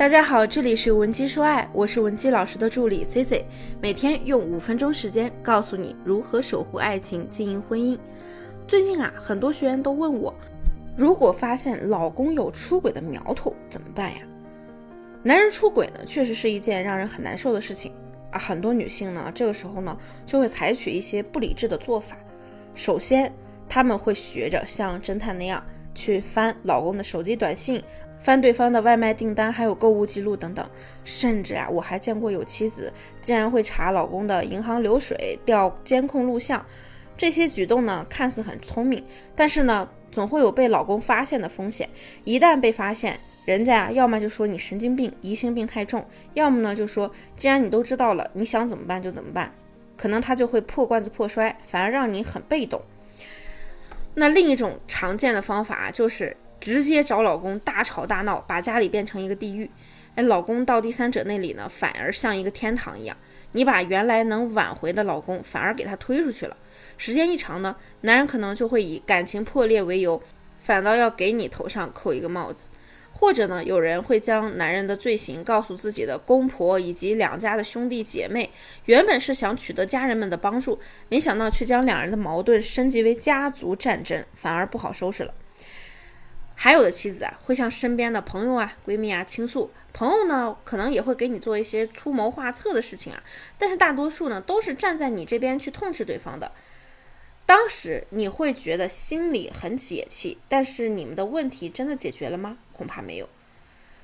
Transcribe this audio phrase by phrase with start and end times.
[0.00, 3.44] 大家好，这里是文姬说爱，我是文姬老师的助理 C C，
[3.82, 7.98] 每天用五分钟时间告诉你如何守护爱情，经营婚姻。
[8.66, 10.34] 最近啊，很多学员都问我，
[10.96, 14.22] 如果发现老公有出轨的苗头怎么办呀？
[15.22, 17.92] 男人出轨呢，确实是一件让人很难受的事情
[18.30, 18.38] 啊。
[18.38, 19.94] 很多女性呢，这个时候呢，
[20.24, 22.16] 就会采取一些不理智的做法。
[22.72, 23.30] 首先，
[23.68, 25.62] 他们会学着像侦探那样
[25.94, 27.82] 去翻老公的手机短信。
[28.20, 30.64] 翻对方的外卖订单，还有购物记录等等，
[31.04, 32.92] 甚至啊，我还见过有妻子
[33.22, 36.64] 竟然会查老公的银行流水、调监控录像。
[37.16, 39.02] 这些举动呢，看似很聪明，
[39.34, 41.88] 但是呢，总会有被老公发现的风险。
[42.24, 49.50] 一旦被发现，人家啊，要么就说你神经病、疑心病太重，要么呢就说既然你都知道了，你想怎么办就怎么办。
[49.96, 52.82] 可能他就会破罐子破摔，反而让你很被动。
[54.12, 56.36] 那另一种常见的方法就是。
[56.60, 59.70] 直接找老公大吵大闹，把家里变成一个地狱。
[60.14, 63.16] 哎，老公到第三者那里呢，反而像一个天堂一样。
[63.52, 66.56] 你把原来能挽回的老公，反而给他推出去了。
[66.96, 70.22] 时间一长呢，男人可能就会以感情破裂为由，
[70.60, 72.68] 反倒要给你头上扣一个帽子。
[73.12, 78.50] 或者呢，有人会将男人的罪行告诉自己的公婆以及两家的兄弟姐妹，
[78.84, 85.34] 原本是想取得家人们的帮助，没想到却将两人的矛盾升级为家族战争，反而不好收拾了。
[86.62, 93.22] 还有的妻子啊，会向身边的朋友啊、闺蜜啊倾诉，朋友呢可能也会给你做一些出谋划策的事情啊，
[93.56, 96.52] 但是大多数呢都是站在你这边去痛斥对方的。
[97.46, 102.58] 当时你会觉得心里很解气，但是你们的问题真的解决了吗？
[102.74, 103.26] 恐怕没有。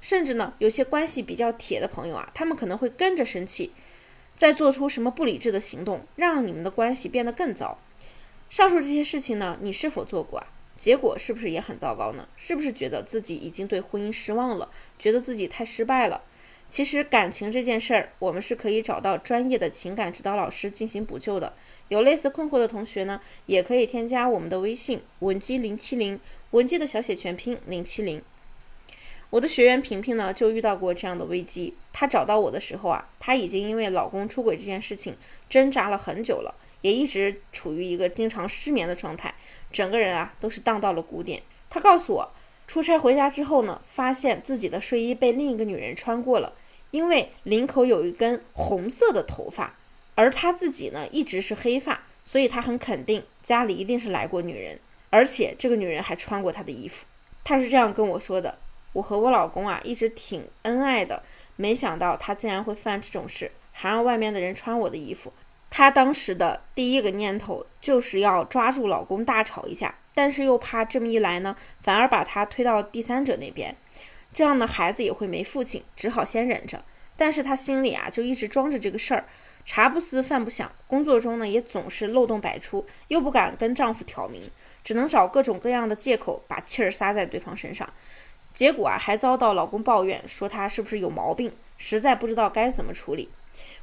[0.00, 3.72] 甚至呢，有些关系比较铁的朋友啊，他们可能会跟着生气，
[4.36, 7.80] 再做出什么不理智的行动，让你们的关系变得更糟。
[8.48, 10.46] 上述这些事情呢，你是否做过啊？
[10.76, 12.28] 结果是不是也很糟糕呢？
[12.36, 14.68] 是不是觉得自己已经对婚姻失望了？
[14.98, 16.22] 觉得自己太失败了？
[16.68, 21.52] 其实感情这件事儿，我们是可以找到专业的情感指导老师进行补救的。
[21.88, 26.18] 有类似困惑的同学呢，也可以添加我们的微信文姬零七零，
[26.50, 28.22] 文姬的小写全拼零七零。
[29.30, 31.74] 我的学员萍萍呢，就遇到过这样的危机。
[31.92, 35.16] 她找到我的时候啊，她已经因为老公出轨这件事情
[35.48, 36.54] 挣扎了很久了。
[36.80, 39.34] 也一直处于一个经常失眠的状态，
[39.74, 41.42] 整个人啊都是荡到了谷点。
[41.68, 42.30] 他告诉我，
[42.68, 46.52] 出差回家之后呢，发现自己的睡衣被另一个女人穿过了，
[46.92, 49.76] 因为领口有一根红色的头发，
[50.14, 54.78] 而他自己呢一直是黑发，所以他很肯定家里一定是来过女人，
[55.10, 57.04] 而且这个女人还穿过他的衣服。
[57.42, 58.56] 他是这样跟我说的
[58.94, 61.22] ：“我和我老公啊一直挺恩爱的，
[61.56, 65.32] 没想到他竟然会犯这种事，还让外面的人穿我的衣服。”
[65.76, 73.76] 她当时的第一个念头就是要抓住老公大吵一架，但是又怕这么一来呢，反而把他推到第三者那边，
[74.32, 76.84] 这样呢孩子也会没父亲，只好先忍着。
[77.16, 79.24] 但是她心里啊就一直装着这个事儿，
[79.64, 84.42] 茶不思饭不想，工作中呢也总是漏洞百出，又不敢跟丈夫挑明，
[84.84, 87.92] 只能找各种各样的借口把气儿撒在对方身上，
[88.52, 93.28] 结果啊还遭到老公抱怨说她是不是有毛病，实在不知道该怎么处理。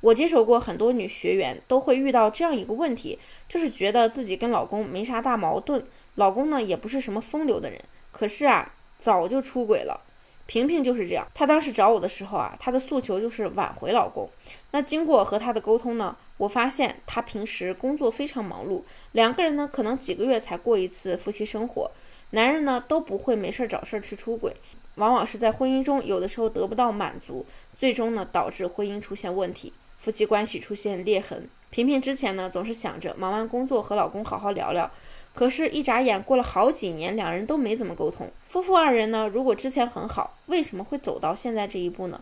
[0.00, 3.18] 我接手过很多女学员，都会遇到这样一个问题，
[3.48, 5.84] 就是觉得自己跟老公没啥大矛盾，
[6.14, 7.80] 老公呢也不是什么风流的人，
[8.12, 10.00] 可是啊早就出轨了。
[10.46, 14.30] 萍萍就是这样，她当时找我的时候啊，她的诉求就是挽回老公。
[14.70, 18.82] 那经过和她的沟通呢，我发现她平时工作非常忙碌，
[19.12, 21.90] 两个人呢可能几个月才过一次夫妻生活，
[22.30, 24.54] 男人呢都不会没事找事儿去出轨。
[24.96, 31.48] 往往是在婚姻中，有的时候得不到满足，最终呢导致婚姻出现问题，夫妻关系出现裂痕。
[31.70, 34.90] 萍萍之前呢总是想着忙完工作和老公好好聊聊，
[35.34, 38.28] 可是，一眨眼过了好几年，两人都没怎么沟通。
[38.48, 42.20] 夫妇二人呢，如果之前很好，为什么会走到现在这一步呢？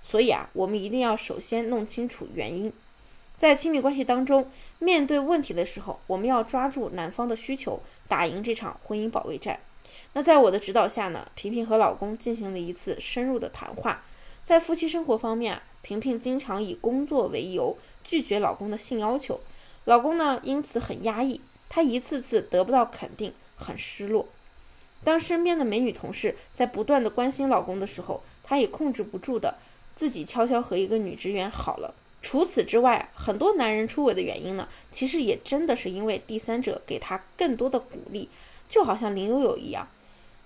[0.00, 2.72] 所以啊，我们一定要首先弄清楚原因。
[3.36, 9.60] 在亲密关系当中，面对问题的时候，我们要抓住男方的需求，打赢这场婚姻保卫战。
[10.14, 14.04] 那在我的指导下呢，萍萍和老公进行了一次深入的谈话。
[14.42, 19.40] 在夫妻生活方面啊，萍萍经常以工作为由拒绝老公的性要求，
[19.84, 24.26] 老公呢因此很压抑，他一次次得不到肯定，很失落。
[25.04, 29.58] 当身边的美女同事在不断的关心老公的时候，他也控制不住的
[29.94, 31.94] 自己悄悄和一个女职员好了。
[32.26, 38.28] 除此之外，很多男人出轨的原因呢，其实也真的是因为第三者给他更多的鼓励，
[38.68, 39.86] 就好像林有有一样。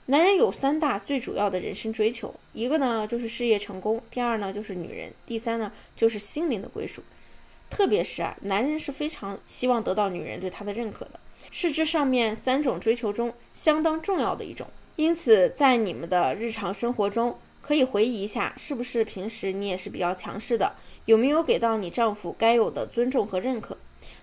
[0.05, 7.03] 男人有三大最主要的人生追求，一个呢就是事业成功，第二呢就是女人，第三呢就是心灵的归属。
[7.71, 11.19] 特别是啊，男人是非常希望得到女人对他的认可的，
[11.51, 14.67] 是这上面三种追求中相当重要的一种。
[14.97, 20.75] 因此，在你们的日常生活中，可以回忆一下，是不是平时你也是比较强势的？
[21.05, 23.77] 有没有给到你丈夫该有的尊重和认可？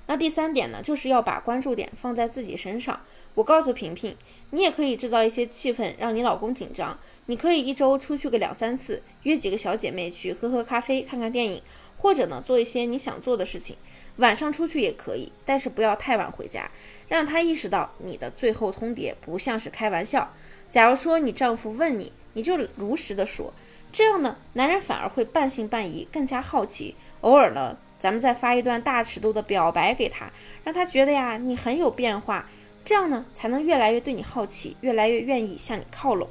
[0.07, 3.01] 那第三点呢，就是要把关注点放在自己身上。
[3.35, 4.15] 我告诉平平，
[4.51, 6.97] 你也可以制造一些气氛，让你老公紧张。
[7.25, 11.61] 你可以一周出去个两三次，约几个小姐妹去喝喝咖啡、看看电影，
[11.97, 13.75] 或者呢做一些你想做的事情。
[14.15, 16.71] 晚上出去也可以，但是不要太晚回家，
[17.09, 20.33] 让他意识到你的最后通牒不像是开玩笑。
[20.71, 23.51] 假如说你丈夫问你，你就如实的说，
[23.91, 26.95] 这样呢，男人反而会半信半疑，更加好奇。
[27.21, 27.75] 偶尔呢。
[27.99, 30.31] 咱们再发一段大尺度的表白给他，
[30.63, 32.47] 让他觉得呀你很有变化，
[32.83, 36.29] 这样呢才能越来越对你好奇，越来越愿意向你靠拢。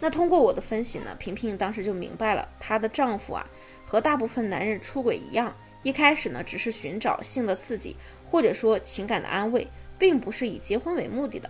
[0.00, 3.46] 那通过我的分析呢，萍萍当时就明白了，她的丈夫啊
[3.84, 5.54] 和大部分男人出轨一样，
[5.84, 7.94] 一开始呢只是寻找性的刺激，
[8.28, 9.68] 或者说情感的安慰，
[10.00, 11.48] 并不是以结婚为目的的。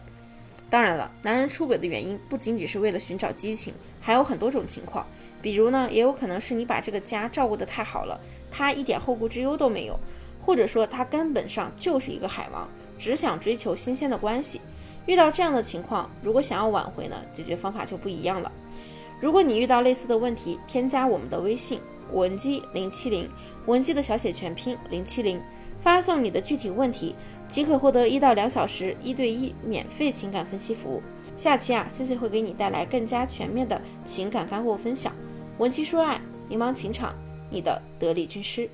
[0.71, 5.07] 当然了，男人出轨的原因不仅仅是为了寻找激情，还有很多种情况。
[5.41, 8.21] 比如呢，也有可能是你把这个家照顾得太好了，
[8.51, 9.99] 他一点后顾之忧都没有，
[10.41, 12.69] 或者说他根本上就是一个海王，
[12.99, 14.61] 只想追求新鲜的关系。
[15.07, 18.53] 遇到这样的情况，如果想要挽回呢，解决方法就不一样了。
[19.21, 21.81] 如果你遇到类似的问题，添加我们的微信
[22.13, 23.31] 文姬零七零，
[23.67, 25.41] 文姬的小写全拼零七零，
[25.81, 27.15] 发送你的具体问题，
[27.47, 31.03] 即可获得一到两小时一对一免费情感分析服务。
[31.37, 35.15] 下期啊，C C 会给你带来更加全面的情感干货分享。
[35.59, 37.15] 文姬说爱，迷茫情场，
[37.51, 38.69] 你的得力军师。